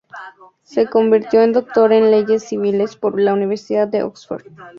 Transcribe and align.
Se 0.63 0.87
convirtió 0.87 1.43
en 1.43 1.53
Doctor 1.53 1.93
en 1.93 2.09
Leyes 2.09 2.45
Civiles 2.49 2.95
por 2.97 3.21
la 3.21 3.33
Universidad 3.33 3.87
de 3.87 4.01
Oxford. 4.01 4.45